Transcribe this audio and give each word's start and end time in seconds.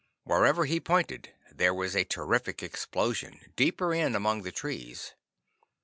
Wherever 0.23 0.65
he 0.65 0.79
pointed 0.79 1.31
there 1.51 1.75
was 1.75 1.95
a 1.95 2.05
terrific 2.05 2.63
explosion, 2.63 3.39
deeper 3.55 3.93
in 3.93 4.15
among 4.15 4.41
the 4.41 4.51
trees. 4.51 5.13